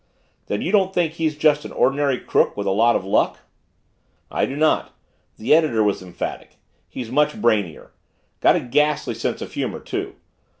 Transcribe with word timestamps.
"Then 0.47 0.63
you 0.63 0.71
don't 0.71 0.95
think 0.95 1.13
he's 1.13 1.37
just 1.37 1.63
an 1.63 1.71
ordinary 1.71 2.19
crook 2.19 2.57
with 2.57 2.65
a 2.65 2.71
lot 2.71 2.95
of 2.95 3.05
luck?" 3.05 3.41
"I 4.31 4.47
do 4.47 4.55
not." 4.55 4.95
The 5.37 5.53
editor 5.53 5.83
was 5.83 6.01
emphatic. 6.01 6.55
"He's 6.89 7.11
much 7.11 7.39
brainier. 7.39 7.91
Got 8.39 8.55
a 8.55 8.61
ghastly 8.61 9.13
sense 9.13 9.43
of 9.43 9.53
humor, 9.53 9.79
too. 9.79 10.15